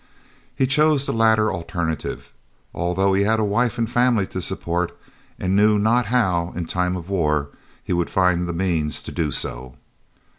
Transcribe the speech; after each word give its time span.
He 0.55 0.65
chose 0.65 1.05
the 1.05 1.13
latter 1.13 1.53
alternative, 1.53 2.33
although 2.73 3.13
he 3.13 3.21
had 3.21 3.39
a 3.39 3.43
wife 3.43 3.77
and 3.77 3.87
family 3.87 4.25
to 4.25 4.41
support 4.41 4.97
and 5.37 5.55
knew 5.55 5.77
not 5.77 6.07
how, 6.07 6.51
in 6.55 6.65
time 6.65 6.95
of 6.97 7.07
war, 7.07 7.49
he 7.83 7.93
would 7.93 8.09
find 8.09 8.49
the 8.49 8.53
means 8.53 9.03
to 9.03 9.11
do 9.11 9.29
so. 9.29 9.75